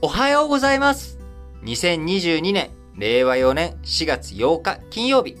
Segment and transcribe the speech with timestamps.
[0.00, 1.18] おはようございます。
[1.64, 5.36] 2022年、令和4年4月8日金曜日。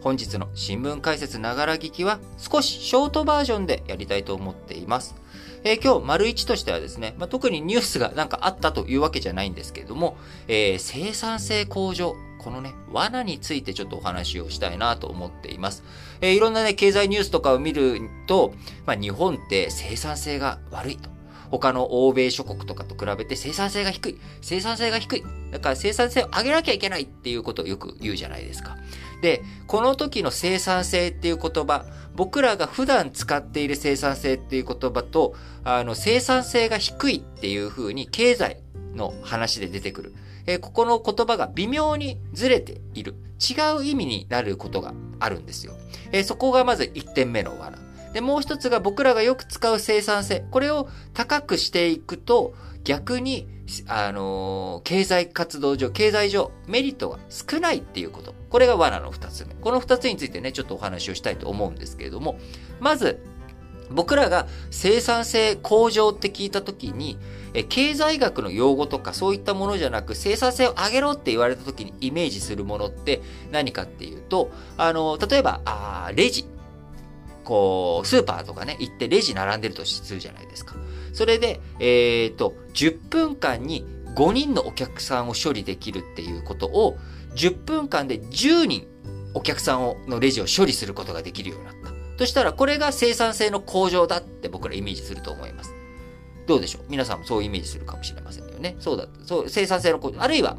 [0.00, 5.16] 本日の新聞解説ながら聞きは少しショートバージョンでやりたいと思っています。
[5.64, 10.16] えー、今日、丸一としてはですね、まあ、特にニュースがなんかあったというわけじゃないんですけれども、
[10.46, 15.82] えー、生産性向上、このね、罠についてちょっとお話をしたいなと思っています。
[16.20, 18.54] えー、いろんなね、経済ニュースとかを見ると、
[18.86, 21.15] まあ、日本って生産性が悪いと。
[21.50, 24.18] 他の欧米諸国とかと比べて生産性が低い。
[24.40, 25.24] 生産性が低い。
[25.50, 28.76] だから生産性を上げなきゃいけないっていうことをよく言うじゃないですか。
[29.22, 38.62] で、この時の生産性っていう言葉、僕らが普段使っている生産性っていう言葉と、あの、生産性が低いっていう風に経済
[38.94, 40.14] の話で出てくる。
[40.46, 43.14] えー、ここの言葉が微妙にずれている。
[43.38, 45.74] 違う意味になることがあるんですよ。
[46.12, 47.78] えー、そこがまず1点目の罠。
[48.16, 50.46] で、もう一つが僕らがよく使う生産性。
[50.50, 53.46] これを高くしていくと、逆に、
[53.88, 58.34] あのー、経済活動上、経済上、メリットが少ないっていうこと。
[58.48, 59.52] これが罠の二つ目。
[59.56, 62.38] この二つについてね、ちょっとお話をしたいと思うんですけれども、
[62.80, 63.20] まず、
[63.90, 67.18] 僕らが生産性向上って聞いたときに、
[67.52, 73.20] え経済学の用語とかそういったものじゃなく生産性を上げろって言われたときにイメージするものって
[73.52, 76.46] 何かっていうと、あの、例えば、あレジ。
[77.46, 80.74] こう、スーパーとかね、行ってレジ並んでるとするじゃないですか。
[81.12, 83.86] それで、えっ、ー、と、10分間に
[84.16, 86.98] 5人のお客さんを処理できるっていうことを、
[87.36, 88.88] 10分間で10人
[89.32, 92.18] お客さんをのレジを処理することができるようになった。
[92.18, 95.72] としたら、これが生産性の向上だって僕らイメージすると思います。
[96.46, 96.82] どうでしょう？
[96.88, 98.76] 皆さんもそうイメージするかもしれませんよね。
[98.80, 99.06] そうだ。
[99.24, 100.22] そう、生産性の向上。
[100.22, 100.56] あるいは、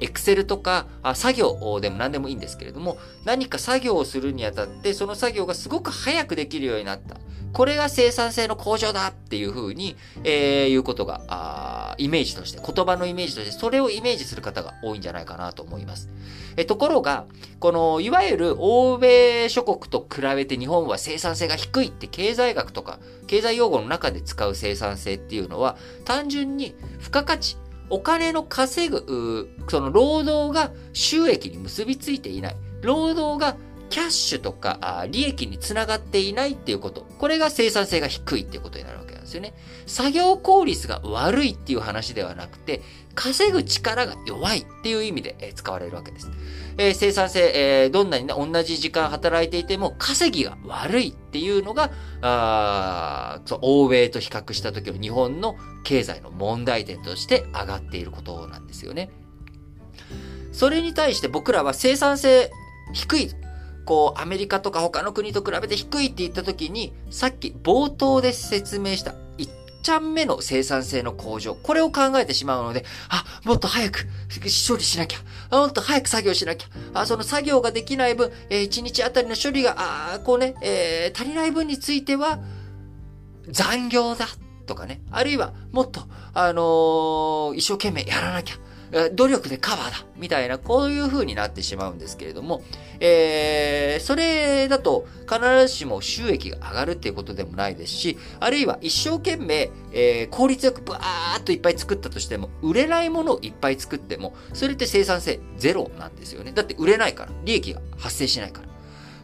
[0.00, 7.16] エクセルとか作業でも何でもいいんですけれども、何か作業をするにあたって、その作業がすごく早くできるようになった。
[7.52, 16.08] これが生産性の向上だっていうふうに、えー、いうことが、あイメージとして、言葉のイメージとして、それをイメージする方が多いんじゃないかなと思います。
[16.56, 17.26] えところが、
[17.58, 27.56] この、いわゆる欧米諸国と比べて日本は生産性が低いって経済学とか、経済用語の中で使う生産性っていうのは、単純に付加価値、
[27.90, 32.56] お金の稼ぐ、その労働が収益に結びついていない。
[32.82, 33.56] 労働が
[33.90, 37.06] キャッシュとか利益につながっていないっていうこと。
[37.18, 39.54] これが生産性が低いっていうことになるわけなんですよね。
[39.86, 42.82] 作業効率が悪いっていう話ではなくて、
[43.14, 46.30] 稼ぐ力が弱いっていう意味で使われるわけです。
[46.76, 59.10] えー、生産性、えー、どんなにね、同じ時間働いていても稼ぎが悪いっていうのが、あ欧米と比較した時の日本の経済の問題点として上がっていることなんですよね。
[60.52, 62.50] それに対して僕らは生産性
[62.92, 63.30] 低い。
[63.88, 69.48] こう、アメリカとか他の国と比べて低いって言った時に、さっき冒頭で説明した1
[69.82, 71.54] ちゃん目の生産性の向上。
[71.54, 74.04] これを考えてしまうので、あ、もっと早く
[74.68, 75.56] 処理しなきゃ。
[75.56, 76.68] もっと早く作業しなきゃ。
[76.92, 82.40] あ、その作業ができない分、えー、1日あたりの処理が、あこうね、えー、足りない分については、
[83.48, 84.26] 残業だ。
[84.68, 85.00] とかね。
[85.10, 86.02] あるいは、もっと、
[86.34, 88.56] あのー、一生懸命やらなきゃ。
[89.12, 92.62] 努力でカバーだみたいな、こういう風になってしまうんですけれども、
[93.00, 106.52] えー、それだと必ずしも収益が上がるっていうことでもないですし、あるいは一生懸命、えー、効率よくバーっといっぱい作ったとしても、売れないものをいっぱい作っても、それって生産性ゼロなんですよね。
[106.52, 108.67] だって売れないから、利益が発生しないから。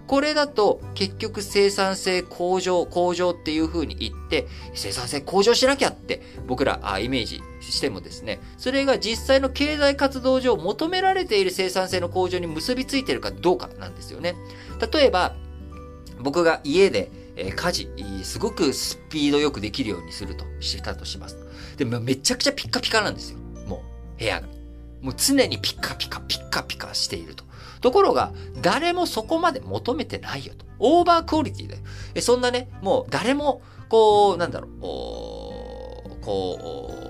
[0.07, 14.35] これだと結局生産性向上、向上っていう風に言って、生産性向上しなきゃって僕らあイメージしてもですね、それが実際の経済活動上求められている生産性の向上に結びついているかどうかなんですよね。
[14.93, 15.35] 例えば、
[16.21, 17.89] 僕が家でえ家事、
[18.23, 21.37] すごくスピードよくできるようにするとしたとします。
[21.77, 23.39] で、めちゃくちゃピッカピカなんですよ。
[23.67, 23.83] も
[24.17, 24.49] う、部屋が。
[25.05, 27.45] もう常にピッカピカ、ピッカピカしていると。
[27.83, 28.33] ところが、
[28.63, 30.65] 誰もそこまで求めてないよと。
[30.79, 31.83] オーバークオリティだよ。
[32.15, 33.61] えそんなね、もう誰も、
[33.91, 36.03] こう、なんだろう、こ
[36.91, 37.04] う、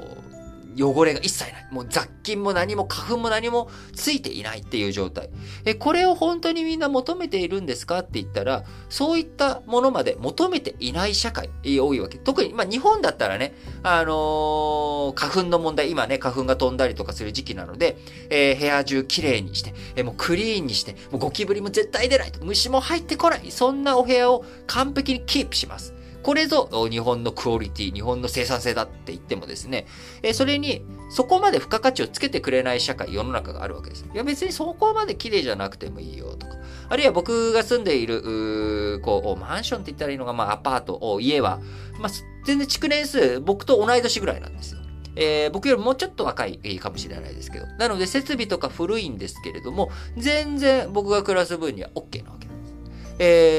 [0.77, 1.69] 汚れが一切ない。
[1.71, 5.31] もう雑菌も何も花粉も何もついていないっていう状態。
[5.65, 12.19] え、これを本当にみんな求めているんですかって言ったら、そういったものまで求めていない社会、多いわけ。
[12.19, 17.97] 特に、まあ日本だったらね、あのー、花粉の問題、今ね、花粉が飛んだりとかする時期なので、
[18.31, 23.51] えー、部屋中きれいにして、えー、もうクリーンにして、もうゴキブリも絶対出ないと、虫も入ってこない。
[23.51, 25.95] そんなお部屋を完璧にキープします。
[26.25, 29.87] これぞ日本のクオリティ、日本の生産性だって言ってもですね、
[30.23, 34.07] えそれにそこまで付加価値をつけてくれない社会、世の中があるわけです。
[34.13, 36.55] いや別にそこまで綺麗じゃなくてもいいよとか。
[36.89, 41.61] あるいは僕が住んでいる、こう、マンションって言ったらいいのが、まあアパート、家は、
[42.01, 42.11] まあ
[42.45, 44.81] 全然築年数、僕と同い年ぐらいなんですよ。
[45.17, 47.67] えー、僕よりもうちょっと若いかもしれないですけど。
[47.79, 52.75] なので設備とか古いんですけれども、全然僕が暮らす分には OK なわけなんです。
[53.19, 53.54] え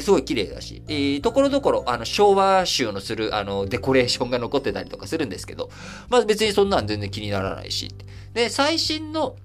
[0.00, 5.70] すごい綺麗だし、えー、ところどころ、あの、昭和集のする、あの、デコレーションが残ってたりとかするんですけど、
[6.08, 7.94] まあ別にそんなん全然気にならないし。
[8.34, 9.36] で、最新の、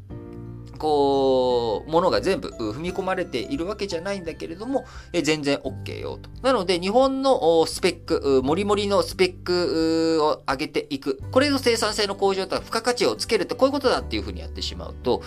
[0.75, 6.29] こう、ものが全部踏み込まれているわけじゃないんだけれども、え全然 OK よと。
[6.41, 11.21] なので、日本のスペック、もりもりのスペックを上げていく。
[11.31, 15.21] これの生産性の向上とか付加価値をつけるってこういうことだっていうふうにやってしまうと、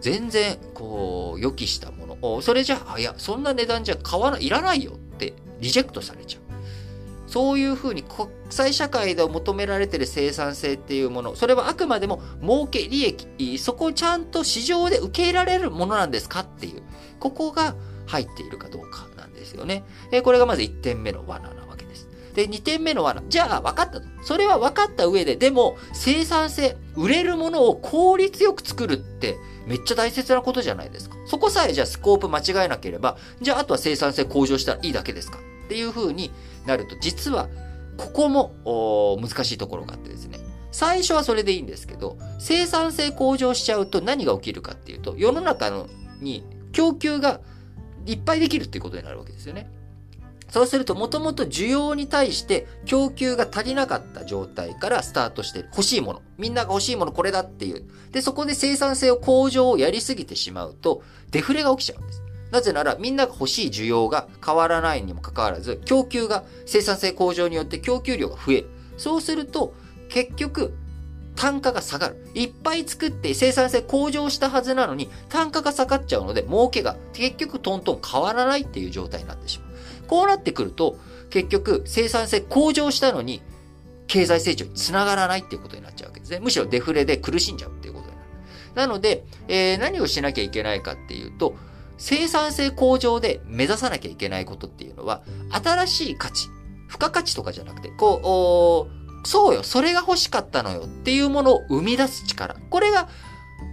[0.00, 2.42] 全然、こう、予期したもの。
[2.42, 6.43] それじゃあ、いや、そんな値段じゃ買わない、いらないよってリジェクトされちゃう。
[7.34, 16.82] そういうふうに国際社会で求められてる生産性っていうもの、それはあくまでも儲け、利益、そこをちゃんと市場で受け入れられるものなんですかっていう、
[17.18, 17.74] ここが
[18.06, 19.82] 入っているかどうかなんですよね。
[20.12, 22.08] えこれがまず1点目の罠なわけです。
[22.36, 23.20] で、2点目の罠。
[23.28, 24.06] じゃあ分かったと。
[24.22, 29.36] それは分かった上で、でも生産性、売れるものを効率よく作るって
[29.66, 31.16] めっちゃ大切なことじゃないですか。
[31.26, 36.30] そこさえじゃあスコープ間違えなければ、じゃああとは生産性向上したらいいだけですかっていうふうに
[36.66, 37.48] なると、実は、
[37.96, 40.38] ここも難しいところがあってですね。
[40.72, 45.88] 最初はそれでいいんですけど、生産性向上しちゃうと何が起きるかっていうと、世の中の
[46.20, 47.40] に供給が
[48.06, 49.70] いっぱいできるっていうことになるわけですよね。
[50.50, 55.60] そうすると、もともと需要に対して供給が足りなかった状態からスタートして。
[55.60, 56.22] 欲しいもの。
[56.38, 57.84] みんなが欲しいものこれだっていう。
[58.10, 62.23] で、そこで生産性を向上をやりすぎてしまうと、デフレが起きちゃうんです。
[62.54, 68.70] なぜならみんなが欲しい需要が変わらないにもかかわらず、供給が生産性向上によって供給量が増える。
[68.96, 69.74] そうすると、
[70.08, 70.72] 結局、
[71.34, 72.30] 単価が下がる。
[72.32, 79.74] いっぱい作って生産性向上したはずなのに、単価が下がっちゃうので、儲けが結局トントン変わらないっていう状態になってしまう。
[80.06, 80.96] こうなってくると、
[81.30, 83.42] 結局生産性向上したのに、
[84.06, 86.38] 経済成長につながらないっていうことになっちゃうわけですね。
[86.38, 88.28] むしろデフレで苦しんじゃうっていうことになる。
[88.76, 91.56] なので、えー、何をしなきゃいけないかっていうと、
[91.96, 96.48] 生産性向上で目指さなきゃいけないことっていうのは、新しい価値、
[96.88, 98.88] 付加価値とかじゃなくて、こ
[99.22, 102.56] う、そうよ、それが欲しかったのよっていうものを生み出す力。
[102.70, 103.08] これが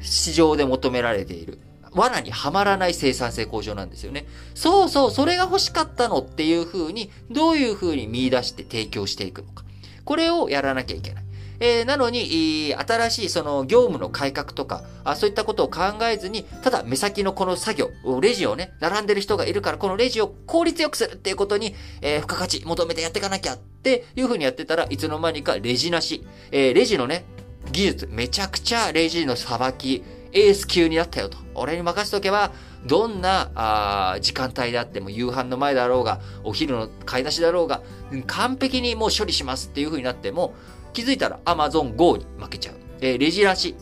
[0.02, 1.60] 市場で求められている。
[1.94, 4.26] 罠にはまらない生産性向上なんですよね。
[4.56, 9.66] そうそう、それが欲しかったのっていう風に、どういう風に見出して提供していくのか。
[10.06, 11.26] これをやらなきゃいけない。
[11.62, 15.82] えー、なのに、新しいその業務の改革とかあ、そういったことを考
[16.12, 27.26] えずに、ただ目先のこの作業、レジをね、並んでる人がいるから、このレジを効率よくするっていうことに、えー、付加価値求めてやっていかなきゃっていうふうにやってたらいつの間にかレジなし、えー、レジのね、
[27.72, 30.04] 技術、めちゃくちゃレジのさばき、
[30.34, 31.38] エース級になったよと。
[31.54, 32.52] 俺に任せとけば、
[32.86, 37.84] どんなあ時間帯であっても、夕飯の前だろうが、お昼の買い出しだろうが、
[38.26, 40.56] 完璧にもう処理しますっていう風になっても、
[40.94, 42.76] 気づいたら Amazon Go に負けちゃう。
[43.02, 43.76] えー、レジなし。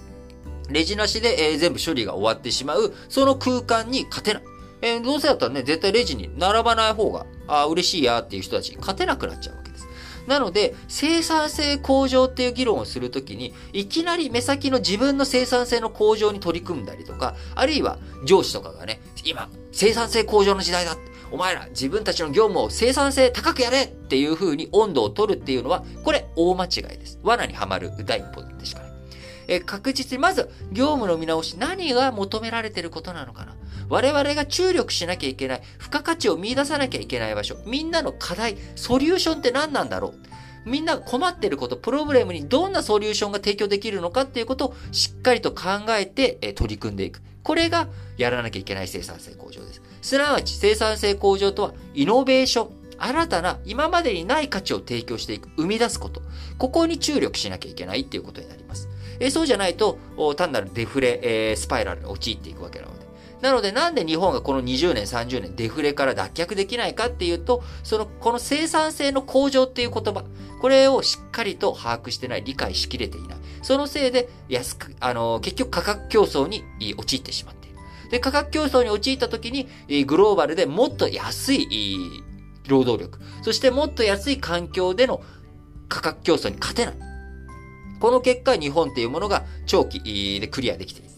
[0.70, 4.44] レジなしで、えー、全部処理が終わってしまう、その空間に勝てない。
[4.82, 9.88] えー、どうせだったらね、絶対レジに並ばない方が、あ嬉しいやっていう人たちに勝てなくなっちゃうわけです。
[10.28, 27.20] なので、生産性向上っていう議論をするときに、いきなり目先の自分の生産性の向上に取り組んだりとか、あるいは上司とかがね、今、生産性向上の時代だって、お前ら自分たちの業務を生産性高くやれっていう風に温度を取るっていうのは、これ大間違いです。
[27.24, 28.92] 罠にはまる第一歩でしかない。
[29.48, 33.56] え確実に、まず、業務の見直し、何が求められてることなのかな？
[33.90, 40.10] 我々が注力しなきゃいけない、付加価値を見出さなきゃいけない場所、みんなの課題、ソリューションって何なんだろ
[40.66, 40.70] う？
[40.70, 45.62] みんなが困ってること、プログラムにどんなソリューションが提供できるのかっていうことをしっかりと考
[45.98, 47.22] えて、え取り組んでいく。
[47.44, 49.82] これがやらなきゃいけない生産性向上です。
[50.02, 56.22] すなわち生産性向上とは、イノベーション、新たな今までにない価値を提供していく、生み出すこと。
[56.58, 58.90] ここに注力しなきゃいけないっていうことになります。
[59.20, 59.98] えそうじゃないと、
[60.36, 62.99] 単なるデフレ、えー、スパイラルに陥っていくわけなので。
[63.42, 70.24] なのでなんで日本がこの20年、30年デフレから脱却できないかっていうと、その、この生産性の向上っていう言葉、
[70.62, 73.38] これをしっかりと把握してない、理解しきれていない。
[73.62, 76.64] そのせいで安く、あの、結局価格競争に
[76.98, 77.60] 陥ってしまう。
[78.10, 79.68] で、価格競争に陥った時に、
[80.06, 82.24] グローバルでもっと安い
[82.68, 85.22] 労働力、そしてもっと安い環境での
[85.88, 86.96] 価格競争に勝てない。
[88.00, 91.09] この結果、日本っていうものが長期でクリアできている。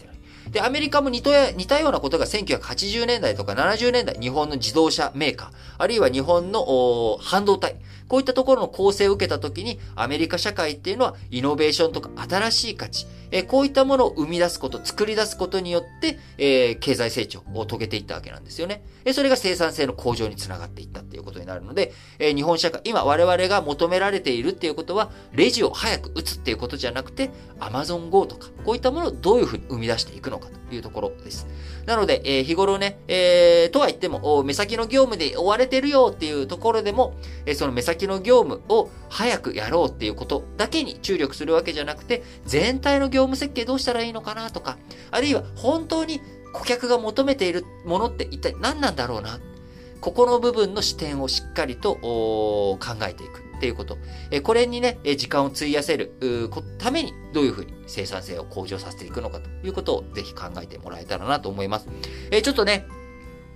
[0.50, 7.76] で、アメリカも似たようなことが1980年代とか70年代、日本の自動車メーカー、あるいは日本の半導体、
[8.08, 18.84] こういったところの構成を受けたときに、アメリカ社会っていうのは、イノベーションとか新しい価値、えこういったものを生み出すこと、作り出すことによって、え、経済成長を遂げていったわけなんですよね。
[19.06, 31.48] えそれが生産性の向上につながっていったっていうことになるので、え日本社会、今我々が求められているっていうことは、レジを早く打つっていうことじゃなくて、Amazon Go とか、こういったものをどういうふうに生み出していくのかというところです。
[31.86, 44.78] なので、え、日頃ね、えー、とは言っても、目先の業務で追われてるよっていうところでも、え、その目先の業務を早くやろうっていうことだけに注力するわけじゃなくて、全体の業務業務設計どうしたらいいのかなとか、
[45.12, 46.22] あるいは本当に
[46.54, 49.40] 顧客が求めているものって一体何なんだろうな。
[50.02, 53.42] ここの部分の視点をしっかりと考えていく。
[53.58, 54.00] っていうこと。
[54.42, 56.14] これにね、時間を費やせる
[56.80, 61.86] ためにどういうふうに生産性を向上させていくのかということをぜひ考えてもらえたらなと思います。
[62.42, 62.88] ちょっとね、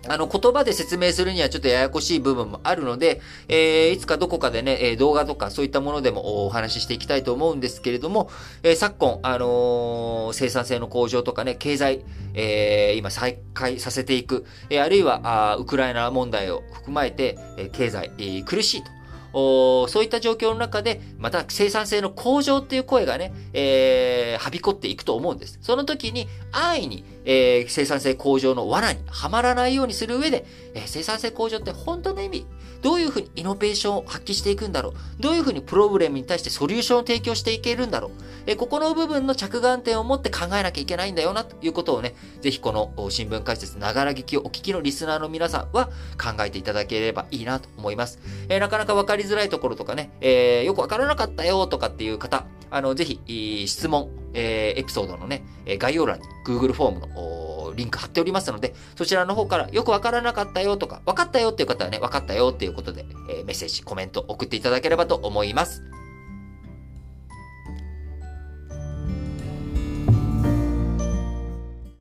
[0.08, 8.30] あの、言葉で説明するにはちょっとややこしい部分もあるので、えー、いつかどこかでね、え動画とかそういったものでもお話ししていきたいと思うんですけれども、
[8.64, 18.95] えー、昨今、あのー、生産性の向上とかね、経済、えー、今再開させていく、えあるいはあ、ウクライナ問題を含まえて、え経済、え苦しいと。
[19.36, 25.60] そういった状況の中で、また生産性の向上っていう声がね、えー、はびこっていくと思うんです。
[25.62, 32.46] その時に、安易に、えー、生産性向上の罠にはまらないようにする上で、えー、生産性向上って本当の意味、
[32.86, 38.12] どういうふうにイノベーションを発揮していくんだろうどういうふうにプロブレムに対してソリューションを提供していけるんだろう
[38.46, 45.88] えここの部分の着眼点を持って考えなきゃいけないんだよなということをね、ぜひこの新聞解説ながら聞きをお聞きのリスナーの皆さんは
[46.22, 48.20] 考えていただければいいなと思います。
[48.50, 55.44] えー、なかなかわかりづらいところとかね、えー、よくわからなかったよとかっていう方、あの、ぜひ、質問、えー、エピソードのね、
[55.78, 65.84] 概要欄に Google フォームのリンク貼っておりますので、そちらの方からよくわからなかったよとか、わかったよっていう方はね、わかったよっていうことで、えー、メッセージ、コメント送っていただければと思います。